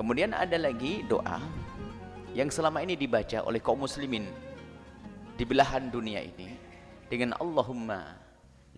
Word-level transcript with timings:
kemudian 0.00 0.32
ada 0.32 0.56
lagi 0.56 1.04
doa 1.04 1.36
yang 2.32 2.48
selama 2.48 2.80
ini 2.80 2.96
dibaca 2.96 3.44
oleh 3.44 3.60
kaum 3.60 3.84
muslimin 3.84 4.24
di 5.36 5.44
belahan 5.44 5.92
dunia 5.92 6.24
ini 6.24 6.56
dengan 7.12 7.36
Allahumma 7.36 8.16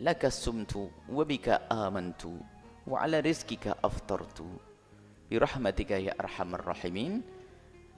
laka 0.02 0.26
sumtu 0.34 0.90
wa 1.06 1.22
bika 1.22 1.70
amantu 1.70 2.42
wa 2.90 3.06
ala 3.06 3.22
rizkika 3.22 3.78
aftartu 3.86 4.50
bi 5.30 5.38
rahmatika 5.38 5.94
ya 5.94 6.10
arhamar 6.18 6.66
rahimin. 6.66 7.22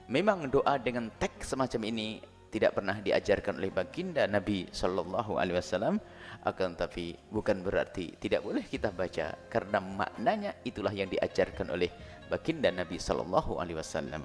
Memang 0.05 0.45
doa 0.53 0.77
dengan 0.77 1.09
teks 1.17 1.57
semacam 1.57 1.81
ini 1.89 2.21
tidak 2.55 2.71
pernah 2.79 2.95
diajarkan 3.03 3.59
oleh 3.59 3.67
baginda 3.67 4.23
Nabi 4.31 4.71
sallallahu 4.71 5.35
alaihi 5.35 5.59
wasallam 5.59 5.99
akan 6.47 6.79
tapi 6.79 7.11
bukan 7.27 7.59
berarti 7.59 8.15
tidak 8.15 8.47
boleh 8.47 8.63
kita 8.63 8.95
baca 8.95 9.35
karena 9.51 9.83
maknanya 9.83 10.63
itulah 10.63 10.95
yang 10.95 11.11
diajarkan 11.11 11.75
oleh 11.75 11.91
baginda 12.31 12.71
Nabi 12.71 12.95
sallallahu 12.95 13.59
alaihi 13.59 13.75
wasallam. 13.75 14.23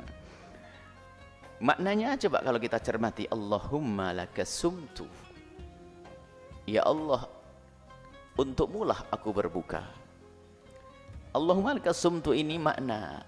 Maknanya 1.58 2.14
coba 2.22 2.38
kalau 2.46 2.62
kita 2.62 2.78
cermati 2.78 3.26
Allahumma 3.26 4.14
lakasumtu 4.14 5.10
ya 6.70 6.86
Allah 6.86 7.26
untukmu 8.38 8.86
lah 8.86 9.10
aku 9.10 9.34
berbuka. 9.34 9.82
Allahumma 11.34 11.74
lakasumtu 11.74 12.30
ini 12.30 12.62
makna 12.62 13.26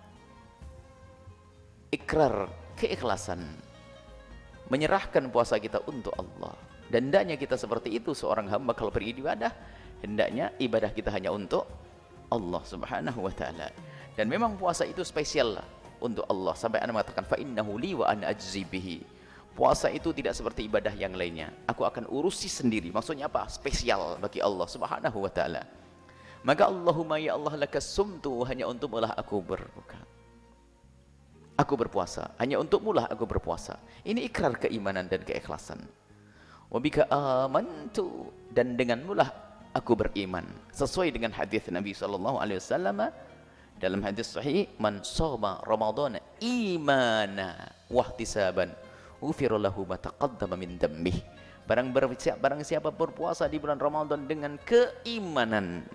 ikrar 1.90 2.46
keikhlasan 2.78 3.71
menyerahkan 4.72 5.28
puasa 5.28 5.60
kita 5.60 5.84
untuk 5.84 6.16
Allah. 6.16 6.56
Dan 6.88 7.12
hendaknya 7.12 7.36
kita 7.36 7.60
seperti 7.60 7.92
itu 7.92 8.16
seorang 8.16 8.48
hamba 8.48 8.72
kalau 8.72 8.88
beribadah 8.88 9.52
hendaknya 10.00 10.48
ibadah 10.56 10.88
kita 10.88 11.12
hanya 11.12 11.28
untuk 11.28 11.68
Allah 12.32 12.64
subhanahu 12.64 13.20
wa 13.28 13.32
ta'ala. 13.32 13.68
Dan 14.16 14.32
memang 14.32 14.56
puasa 14.56 14.88
itu 14.88 15.04
spesial 15.04 15.60
lah 15.60 15.66
untuk 16.00 16.24
Allah. 16.24 16.56
Sampai 16.56 16.80
anda 16.80 16.96
mengatakan 16.96 17.28
fa 17.28 17.36
innahu 17.36 17.76
li 17.76 17.92
wa 17.92 18.08
ana 18.08 18.32
ajzi 18.32 18.64
puasa 19.52 19.92
itu 19.92 20.16
tidak 20.16 20.32
seperti 20.32 20.64
ibadah 20.64 20.96
yang 20.96 21.12
lainnya. 21.12 21.52
Aku 21.68 21.84
akan 21.84 22.08
urusi 22.08 22.48
sendiri. 22.48 22.88
Maksudnya 22.88 23.28
apa? 23.28 23.44
Spesial 23.52 24.16
bagi 24.16 24.40
Allah 24.40 24.64
subhanahu 24.64 25.28
wa 25.28 25.32
ta'ala. 25.32 25.62
Maka 26.42 26.66
Allahumma 26.66 27.22
ya 27.22 27.38
Allah 27.38 27.54
lakas 27.54 27.86
sumtu 27.86 28.42
hanya 28.48 28.66
untuk 28.66 28.98
lah 28.98 29.14
aku 29.14 29.38
berbuka 29.38 30.01
aku 31.62 31.78
berpuasa. 31.78 32.34
Hanya 32.42 32.58
untukmu 32.58 32.90
lah 32.90 33.06
aku 33.06 33.24
berpuasa. 33.24 33.78
Ini 34.02 34.26
ikrar 34.26 34.58
keimanan 34.58 35.06
dan 35.06 35.22
keikhlasan. 35.22 35.78
Wabika 36.68 37.06
amantu 37.08 38.34
dan 38.50 38.74
denganmu 38.74 39.14
lah 39.14 39.30
aku 39.70 39.94
beriman. 39.94 40.44
Sesuai 40.74 41.14
dengan 41.14 41.30
hadis 41.30 41.70
Nabi 41.70 41.94
sallallahu 41.94 42.42
alaihi 42.42 42.58
wasallam 42.58 42.98
dalam 43.78 44.00
hadis 44.02 44.34
sahih 44.34 44.70
man 44.78 45.02
shoma 45.02 45.58
ramadhana 45.66 46.22
imana 46.38 47.70
wahtisaban 47.90 48.70
ghufira 49.18 49.58
lahu 49.58 49.82
ma 49.82 49.98
taqaddama 49.98 50.54
min 50.54 50.78
dammih 50.78 51.18
barang 51.66 51.90
barang 52.38 52.62
siapa 52.62 52.90
berpuasa 52.94 53.46
di 53.50 53.58
bulan 53.58 53.78
Ramadan 53.78 54.26
dengan 54.26 54.58
keimanan 54.62 55.86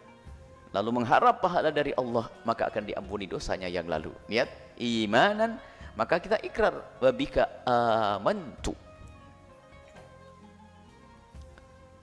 lalu 0.77 1.01
mengharap 1.01 1.41
pahala 1.41 1.73
dari 1.73 1.89
Allah 1.97 2.29
maka 2.45 2.69
akan 2.69 2.85
diampuni 2.85 3.25
dosanya 3.25 3.65
yang 3.65 3.89
lalu. 3.89 4.13
Niat? 4.29 4.77
Imanan? 4.77 5.57
Maka 5.97 6.21
kita 6.21 6.37
ikrar. 6.45 6.77
Wabika 7.01 7.49
amantu. 7.65 8.77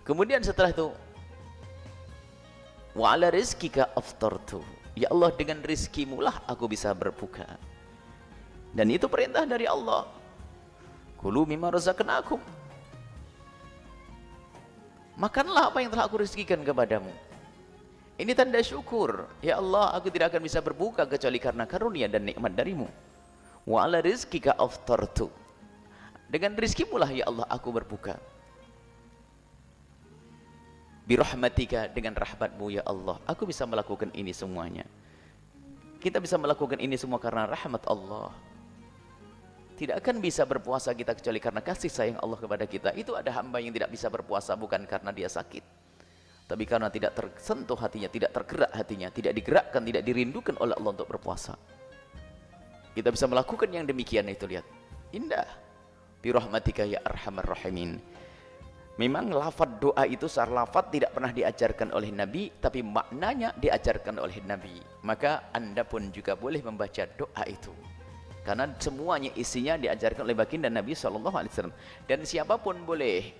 Kemudian 0.02 0.42
setelah 0.42 0.74
itu 0.74 0.90
wa 2.98 3.14
ala 3.14 3.30
rizkika 3.30 3.94
aftartu. 3.94 4.58
Ya 4.98 5.10
Allah 5.10 5.30
dengan 5.34 5.62
rizkimu 5.62 6.18
lah 6.18 6.42
aku 6.50 6.66
bisa 6.66 6.90
berbuka. 6.90 7.46
Dan 8.74 8.90
itu 8.90 9.06
perintah 9.06 9.46
dari 9.46 9.70
Allah. 9.70 10.10
Kulu 11.22 11.46
mimma 11.46 11.70
razaqnakum. 11.70 12.42
Makanlah 15.14 15.70
apa 15.70 15.78
yang 15.78 15.94
telah 15.94 16.10
aku 16.10 16.26
rizkikan 16.26 16.58
kepadamu 16.66 17.33
ini 18.14 18.30
tanda 18.30 18.62
syukur. 18.62 19.26
Ya 19.42 19.58
Allah, 19.58 19.90
aku 19.98 20.06
tidak 20.06 20.30
akan 20.30 20.42
bisa 20.46 20.62
berbuka 20.62 21.02
kecuali 21.02 21.42
karena 21.42 21.66
karunia 21.66 22.06
dan 22.06 22.22
nikmat 22.22 22.54
darimu. 22.54 22.86
Wa 23.66 23.90
ala 23.90 23.98
rizkika 23.98 24.54
aftartu. 24.54 25.26
Dengan 26.30 26.54
rizkimu 26.54 26.94
lah 26.94 27.10
ya 27.10 27.26
Allah 27.26 27.46
aku 27.50 27.74
berbuka. 27.74 28.14
Birahmatika 31.04 31.90
dengan 31.90 32.14
rahmatmu 32.14 32.78
ya 32.78 32.82
Allah. 32.86 33.18
Aku 33.26 33.50
bisa 33.50 33.66
melakukan 33.66 34.14
ini 34.14 34.30
semuanya. 34.30 34.86
Kita 35.98 36.22
bisa 36.22 36.38
melakukan 36.38 36.78
ini 36.78 36.94
semua 36.94 37.18
karena 37.18 37.50
rahmat 37.50 37.82
Allah. 37.90 38.30
Tidak 39.74 39.98
akan 39.98 40.22
bisa 40.22 40.46
berpuasa 40.46 40.94
kita 40.94 41.18
kecuali 41.18 41.42
karena 41.42 41.58
kasih 41.58 41.90
sayang 41.90 42.18
Allah 42.22 42.38
kepada 42.38 42.62
kita. 42.62 42.94
Itu 42.94 43.18
ada 43.18 43.34
hamba 43.34 43.58
yang 43.58 43.74
tidak 43.74 43.90
bisa 43.90 44.06
berpuasa 44.06 44.54
bukan 44.54 44.86
karena 44.86 45.10
dia 45.10 45.26
sakit 45.26 45.73
tapi 46.44 46.68
karena 46.68 46.92
tidak 46.92 47.16
tersentuh 47.16 47.76
hatinya, 47.80 48.08
tidak 48.12 48.30
tergerak 48.36 48.68
hatinya, 48.76 49.08
tidak 49.08 49.32
digerakkan, 49.32 49.80
tidak 49.80 50.04
dirindukan 50.04 50.54
oleh 50.60 50.76
Allah 50.76 50.92
untuk 50.92 51.08
berpuasa. 51.08 51.56
Kita 52.92 53.08
bisa 53.08 53.24
melakukan 53.24 53.72
yang 53.72 53.88
demikian 53.88 54.28
itu 54.28 54.44
lihat. 54.44 54.66
Indah. 55.16 55.48
Bi 56.20 56.28
rahmatika 56.30 56.84
ya 56.84 57.00
arhamar 57.00 57.48
rahimin. 57.48 57.96
Memang 58.94 59.26
lafaz 59.34 59.66
doa 59.82 60.06
itu 60.06 60.30
secara 60.30 60.62
lafaz 60.62 60.86
tidak 60.94 61.10
pernah 61.10 61.34
diajarkan 61.34 61.90
oleh 61.90 62.14
Nabi, 62.14 62.54
tapi 62.62 62.84
maknanya 62.86 63.50
diajarkan 63.58 64.22
oleh 64.22 64.38
Nabi. 64.46 64.78
Maka 65.02 65.50
Anda 65.50 65.82
pun 65.82 66.14
juga 66.14 66.38
boleh 66.38 66.62
membaca 66.62 67.02
doa 67.18 67.42
itu. 67.50 67.74
Karena 68.46 68.70
semuanya 68.78 69.32
isinya 69.34 69.74
diajarkan 69.80 70.28
oleh 70.28 70.36
baginda 70.36 70.70
Nabi 70.70 70.94
SAW. 70.94 71.72
Dan 72.06 72.22
siapa 72.22 72.60
pun 72.60 72.84
boleh 72.86 73.32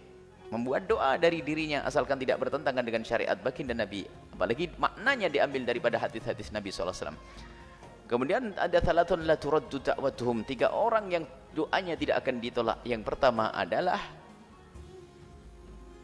membuat 0.52 0.84
doa 0.88 1.16
dari 1.16 1.40
dirinya 1.40 1.86
asalkan 1.86 2.20
tidak 2.20 2.40
bertentangan 2.42 2.84
dengan 2.84 3.02
syariat 3.06 3.38
baginda 3.38 3.72
Nabi. 3.72 4.04
Apalagi 4.34 4.72
maknanya 4.76 5.28
diambil 5.32 5.62
daripada 5.64 5.96
hadis-hadis 5.96 6.52
Nabi 6.52 6.68
SAW 6.68 7.14
kemudian 8.04 8.52
ada 8.54 8.78
salatun 8.78 9.24
la 9.24 9.36
turaddu 9.36 9.80
da'watuhum. 9.80 10.44
Tiga 10.44 10.72
orang 10.72 11.10
yang 11.10 11.24
doanya 11.56 11.96
tidak 11.96 12.22
akan 12.24 12.38
ditolak. 12.40 12.78
Yang 12.84 13.02
pertama 13.02 13.50
adalah 13.50 14.00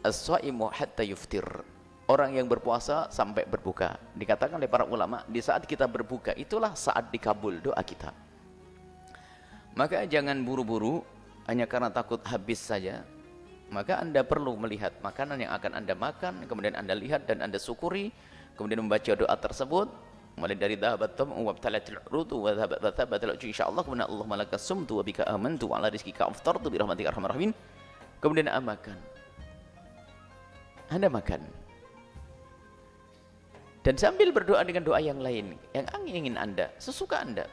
as-saimu 0.02 0.72
hatta 0.72 1.04
yuftir. 1.04 1.44
Orang 2.10 2.34
yang 2.34 2.50
berpuasa 2.50 3.06
sampai 3.14 3.46
berbuka. 3.46 3.94
Dikatakan 4.18 4.58
oleh 4.58 4.66
para 4.66 4.82
ulama 4.82 5.22
di 5.30 5.38
saat 5.38 5.62
kita 5.62 5.86
berbuka 5.86 6.34
itulah 6.34 6.74
saat 6.74 7.06
dikabul 7.14 7.62
doa 7.62 7.78
kita. 7.86 8.10
Maka 9.78 10.02
jangan 10.10 10.34
buru-buru 10.42 11.06
hanya 11.46 11.70
karena 11.70 11.86
takut 11.94 12.18
habis 12.26 12.58
saja 12.58 13.06
maka 13.70 14.02
anda 14.02 14.26
perlu 14.26 14.58
melihat 14.58 14.98
makanan 14.98 15.46
yang 15.46 15.54
akan 15.54 15.78
anda 15.78 15.94
makan 15.94 16.42
kemudian 16.50 16.74
anda 16.74 16.90
lihat 16.94 17.30
dan 17.30 17.38
anda 17.38 17.54
syukuri 17.54 18.10
kemudian 18.58 18.82
membaca 18.82 19.14
doa 19.14 19.34
tersebut. 19.38 19.88
Mulai 20.38 20.56
dari 20.56 20.78
dhahabat 20.78 21.18
tam 21.18 21.34
wa 21.36 21.52
talatil 21.52 22.00
rutu 22.06 22.38
wa 22.38 22.54
dhahabat 22.54 22.94
thabat 22.96 23.20
insyaallah 23.42 23.82
kemudian 23.82 24.08
Allah 24.08 24.26
malaka 24.26 24.56
sumtu 24.56 24.98
wa 24.98 25.04
bika 25.04 25.26
amantu 25.26 25.68
wa 25.70 25.82
ala 25.82 25.90
rizqika 25.90 26.26
aftartu 26.26 26.70
bi 26.70 26.78
rahmatika 26.78 27.14
arhamar 27.14 27.34
rahimin. 27.34 27.54
Kemudian 28.22 28.50
anda 28.50 28.62
makan. 28.62 28.98
Anda 30.90 31.08
makan. 31.10 31.40
Dan 33.80 33.94
sambil 33.96 34.28
berdoa 34.34 34.60
dengan 34.66 34.84
doa 34.84 35.00
yang 35.00 35.18
lain 35.22 35.56
yang 35.72 35.86
ingin 36.04 36.36
anda 36.36 36.68
sesuka 36.76 37.20
anda 37.20 37.48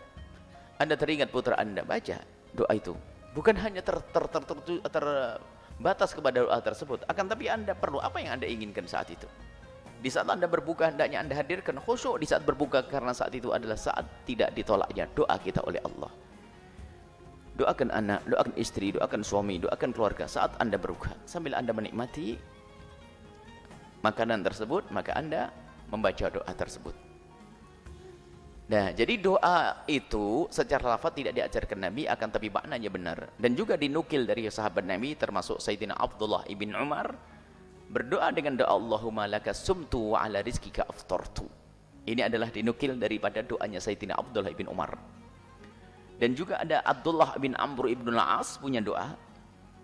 anda 0.77 0.93
teringat 0.93 1.33
putra 1.33 1.57
anda 1.57 1.81
baca 1.81 2.19
doa 2.53 2.71
itu. 2.73 2.93
Bukan 3.33 3.57
hanya 3.57 3.85
ter, 3.85 3.97
ter, 4.11 4.23
ter, 4.27 4.41
ter, 4.43 4.57
ter, 4.65 4.77
ter 4.81 5.05
batas 5.77 6.13
kepada 6.13 6.43
doa 6.43 6.59
tersebut. 6.61 7.05
Akan 7.05 7.29
tapi 7.29 7.49
anda 7.49 7.77
perlu 7.77 8.01
apa 8.01 8.17
yang 8.21 8.37
anda 8.37 8.47
inginkan 8.49 8.85
saat 8.89 9.09
itu? 9.13 9.25
Di 9.97 10.13
saat 10.13 10.29
anda 10.29 10.45
berbuka 10.45 10.93
hendaknya 10.93 11.25
anda 11.25 11.33
hadirkan 11.33 11.81
khusyuk 11.81 12.21
di 12.21 12.29
saat 12.29 12.45
berbuka 12.45 12.85
karena 12.85 13.13
saat 13.17 13.33
itu 13.33 13.49
adalah 13.49 13.77
saat 13.77 14.05
tidak 14.29 14.53
ditolaknya 14.53 15.09
doa 15.17 15.35
kita 15.41 15.61
oleh 15.65 15.81
Allah. 15.81 16.11
Doakan 17.57 17.89
anak, 17.89 18.21
doakan 18.29 18.53
istri, 18.53 18.93
doakan 18.93 19.25
suami, 19.25 19.57
doakan 19.57 19.89
keluarga 19.89 20.29
saat 20.29 20.53
anda 20.61 20.77
berbuka. 20.77 21.17
Sambil 21.25 21.57
anda 21.57 21.73
menikmati 21.73 22.37
makanan 24.05 24.45
tersebut 24.45 24.93
maka 24.93 25.17
anda 25.17 25.49
membaca 25.89 26.29
doa 26.29 26.51
tersebut 26.53 27.06
Nah, 28.67 28.91
jadi 28.91 29.15
doa 29.15 29.87
itu 29.87 30.51
secara 30.51 30.99
lafaz 30.99 31.15
tidak 31.15 31.39
diajarkan 31.39 31.87
Nabi 31.87 32.03
akan 32.03 32.27
tapi 32.27 32.51
maknanya 32.51 32.91
benar 32.91 33.31
dan 33.39 33.55
juga 33.55 33.79
dinukil 33.79 34.27
dari 34.27 34.43
sahabat 34.51 34.83
Nabi 34.83 35.15
termasuk 35.15 35.63
Sayyidina 35.63 35.95
Abdullah 35.95 36.43
ibn 36.51 36.75
Umar 36.75 37.15
berdoa 37.87 38.27
dengan 38.35 38.59
doa 38.59 38.75
Allahumma 38.75 39.23
laka 39.23 39.55
sumtu 39.55 40.11
wa 40.11 40.19
ala 40.19 40.43
rizkika 40.43 40.83
aftartu. 40.83 41.47
Ini 42.03 42.27
adalah 42.27 42.51
dinukil 42.51 42.99
daripada 42.99 43.39
doanya 43.39 43.79
Sayyidina 43.79 44.19
Abdullah 44.19 44.51
ibn 44.51 44.67
Umar. 44.67 44.99
Dan 46.19 46.35
juga 46.35 46.59
ada 46.59 46.83
Abdullah 46.83 47.39
bin 47.39 47.55
Amr 47.55 47.95
ibn 47.95 48.11
al-As 48.19 48.59
punya 48.59 48.83
doa 48.83 49.15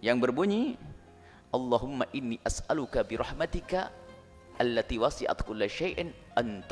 yang 0.03 0.19
berbunyi 0.19 0.75
Allahumma 1.55 2.03
inni 2.11 2.35
as'aluka 2.43 3.07
bi 3.07 3.15
rahmatika 3.15 3.93
allati 4.59 4.99
wasi'at 4.99 5.39
kulla 5.47 5.71
syai'in 5.71 6.11
an 6.35 6.65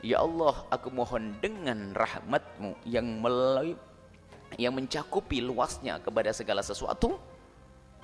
Ya 0.00 0.24
Allah, 0.24 0.64
aku 0.72 0.88
mohon 0.88 1.36
dengan 1.44 1.92
rahmatmu 1.92 2.72
yang 2.88 3.20
melalui 3.20 3.76
yang 4.56 4.72
mencakupi 4.72 5.44
luasnya 5.44 6.00
kepada 6.00 6.32
segala 6.32 6.64
sesuatu, 6.64 7.20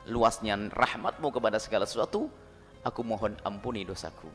luasnya 0.04 0.60
rahmatmu 0.76 1.32
kepada 1.32 1.56
segala 1.56 1.88
sesuatu, 1.88 2.28
aku 2.84 3.00
mohon 3.00 3.32
ampuni 3.48 3.82
dosaku. 3.82 4.28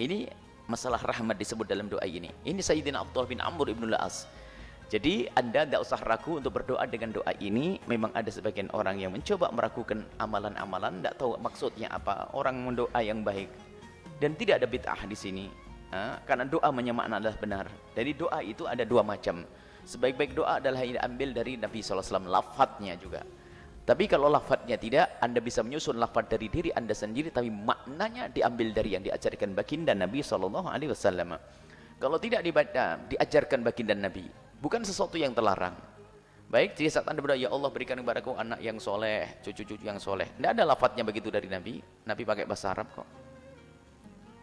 Ini 0.00 0.32
masalah 0.64 0.98
rahmat 1.04 1.36
disebut 1.36 1.68
dalam 1.68 1.92
doa 1.92 2.02
ini. 2.08 2.32
Ini 2.48 2.58
Sayyidina 2.64 3.04
Abdullah 3.04 3.28
bin 3.28 3.40
Amr 3.44 3.68
ibn 3.68 3.92
Al-As. 3.92 4.24
Jadi 4.88 5.28
anda 5.36 5.68
tidak 5.68 5.84
usah 5.84 6.00
ragu 6.00 6.40
untuk 6.40 6.56
berdoa 6.56 6.88
dengan 6.88 7.12
doa 7.12 7.36
ini. 7.44 7.76
Memang 7.84 8.08
ada 8.16 8.32
sebagian 8.32 8.72
orang 8.72 8.96
yang 8.96 9.12
mencoba 9.12 9.52
meragukan 9.52 10.00
amalan-amalan, 10.16 11.04
tidak 11.04 11.20
tahu 11.20 11.36
maksudnya 11.36 11.92
apa. 11.92 12.32
Orang 12.32 12.64
mendoa 12.64 12.96
yang 13.04 13.20
baik 13.20 13.52
dan 14.16 14.32
tidak 14.40 14.64
ada 14.64 14.66
bid'ah 14.66 15.04
di 15.04 15.12
sini. 15.12 15.67
Ha? 15.88 16.20
Karena 16.24 16.44
doa 16.44 16.68
menyemakna 16.68 17.16
adalah 17.16 17.38
benar. 17.40 17.66
Jadi 17.96 18.10
doa 18.12 18.38
itu 18.44 18.68
ada 18.68 18.84
dua 18.84 19.00
macam. 19.00 19.44
Sebaik-baik 19.88 20.36
doa 20.36 20.60
adalah 20.60 20.84
yang 20.84 21.00
diambil 21.00 21.32
dari 21.32 21.56
Nabi 21.56 21.80
SAW, 21.80 22.28
lafadznya 22.28 22.92
juga. 23.00 23.24
Tapi 23.88 24.04
kalau 24.04 24.28
lafadznya 24.28 24.76
tidak, 24.76 25.16
anda 25.16 25.40
bisa 25.40 25.64
menyusun 25.64 25.96
lafadz 25.96 26.28
dari 26.28 26.52
diri 26.52 26.68
anda 26.76 26.92
sendiri, 26.92 27.32
tapi 27.32 27.48
maknanya 27.48 28.28
diambil 28.28 28.68
dari 28.76 28.92
yang 28.92 29.00
diajarkan 29.00 29.56
baginda 29.56 29.96
Nabi 29.96 30.20
SAW. 30.20 30.92
Kalau 31.96 32.20
tidak 32.20 32.44
dibaca, 32.44 33.00
diajarkan 33.08 33.64
baginda 33.64 33.96
Nabi, 33.96 34.28
bukan 34.60 34.84
sesuatu 34.84 35.16
yang 35.16 35.32
terlarang. 35.32 35.72
Baik, 36.52 36.76
jadi 36.76 37.00
saat 37.00 37.08
anda 37.08 37.24
berdoa, 37.24 37.40
ya 37.40 37.48
Allah 37.48 37.72
berikan 37.72 37.96
kepadaku 37.96 38.36
anak 38.36 38.60
yang 38.60 38.76
soleh, 38.76 39.40
cucu-cucu 39.40 39.80
yang 39.80 39.96
soleh. 39.96 40.28
Tidak 40.36 40.52
ada 40.52 40.68
lafadznya 40.68 41.04
begitu 41.04 41.32
dari 41.32 41.48
Nabi. 41.48 41.80
Nabi 42.04 42.22
pakai 42.28 42.44
bahasa 42.44 42.76
Arab 42.76 42.92
kok. 42.92 43.27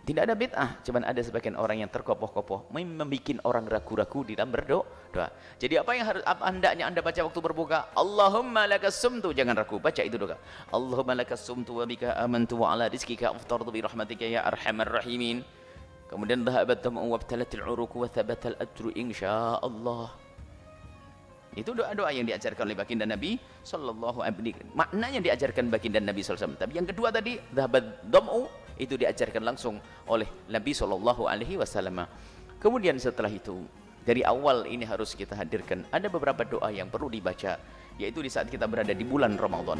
Tidak 0.05 0.21
ada 0.21 0.37
bid'ah, 0.37 0.85
cuman 0.85 1.01
ada 1.01 1.17
sebagian 1.17 1.57
orang 1.57 1.81
yang 1.81 1.89
terkopoh-kopoh, 1.89 2.69
membuat 2.69 3.41
orang 3.41 3.65
ragu-ragu 3.65 4.21
di 4.21 4.37
dalam 4.37 4.53
berdoa. 4.53 5.33
Jadi 5.57 5.81
apa 5.81 5.97
yang 5.97 6.05
harus 6.05 6.21
apa 6.21 6.45
hendaknya 6.45 6.85
Anda 6.85 7.01
baca 7.01 7.17
waktu 7.25 7.41
berbuka? 7.41 7.89
Allahumma 7.97 8.69
lakas 8.69 9.01
sumtu, 9.01 9.33
jangan 9.33 9.57
ragu, 9.57 9.81
baca 9.81 10.05
itu 10.05 10.13
doa. 10.13 10.37
Allahumma 10.69 11.17
lakas 11.17 11.41
sumtu 11.41 11.81
wa 11.81 11.89
bika 11.89 12.13
amantu 12.21 12.61
wa 12.61 12.77
ala 12.77 12.85
rizkika 12.85 13.33
aftartu 13.33 13.73
bi 13.73 13.81
rahmatika 13.81 14.29
ya 14.29 14.45
arhamar 14.45 15.01
rahimin. 15.01 15.41
Kemudian 16.05 16.45
dhahabat 16.45 16.85
damu 16.85 17.01
wa 17.01 17.17
btalatil 17.17 17.65
uruku 17.65 18.05
wa 18.05 18.07
thabatal 18.07 18.53
ajru 18.61 18.93
insyaallah. 18.93 20.13
Itu 21.57 21.73
doa-doa 21.73 22.13
yang 22.13 22.29
diajarkan 22.29 22.61
oleh 22.61 22.77
baginda 22.77 23.09
Nabi 23.09 23.41
sallallahu 23.65 24.21
alaihi 24.21 24.53
wasallam. 24.53 24.77
Maknanya 24.77 25.19
diajarkan 25.25 25.73
baginda 25.73 25.97
Nabi 25.97 26.21
sallallahu 26.21 26.45
alaihi 26.45 26.53
wasallam. 26.53 26.61
Tapi 26.61 26.73
yang 26.77 26.87
kedua 26.93 27.09
tadi 27.09 27.41
dhahabat 27.57 28.05
damu 28.05 28.45
itu 28.75 28.99
diajarkan 28.99 29.43
langsung 29.43 29.79
oleh 30.07 30.27
Nabi 30.51 30.71
sallallahu 30.75 31.27
alaihi 31.27 31.55
wasallam. 31.59 32.03
Kemudian 32.59 32.97
setelah 32.99 33.31
itu 33.31 33.63
dari 34.05 34.21
awal 34.21 34.69
ini 34.69 34.85
harus 34.85 35.17
kita 35.17 35.33
hadirkan 35.33 35.87
ada 35.89 36.07
beberapa 36.11 36.45
doa 36.45 36.69
yang 36.69 36.91
perlu 36.91 37.09
dibaca 37.09 37.57
yaitu 37.95 38.19
di 38.19 38.29
saat 38.29 38.51
kita 38.51 38.67
berada 38.67 38.91
di 38.91 39.03
bulan 39.07 39.39
Ramadan. 39.39 39.79